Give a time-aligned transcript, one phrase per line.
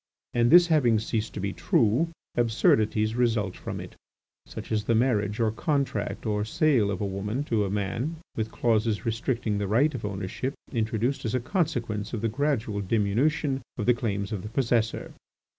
[0.33, 3.95] And this having ceased to be true, absurdities result from it,
[4.47, 8.49] such as the marriage or contract of sale of a woman to a man, with
[8.51, 13.85] clauses restricting the right of ownership introduced as a consequence of the gradual diminution of
[13.85, 15.13] the claims of the possessor.